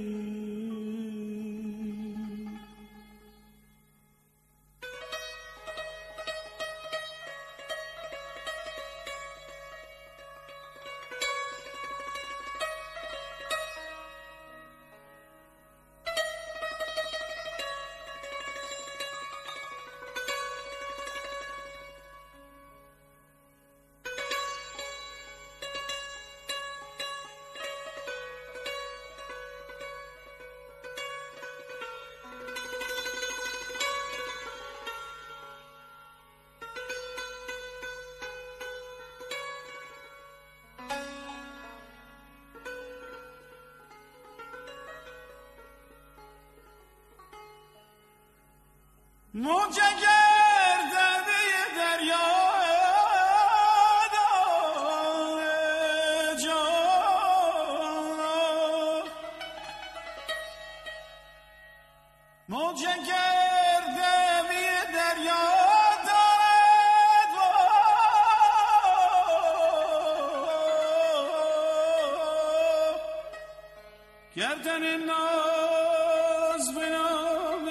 [74.37, 77.71] گردن ناز به نام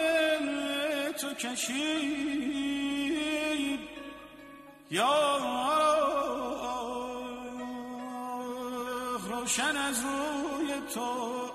[1.12, 2.96] تو کشید.
[4.92, 5.38] یا
[9.30, 11.50] روشن از روی تو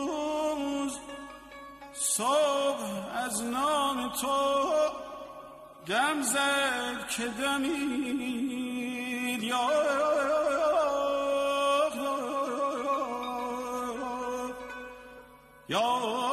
[1.93, 5.11] صبح از نام تو
[5.88, 8.63] دم زد که دمید
[9.43, 9.69] یا
[15.69, 16.30] یا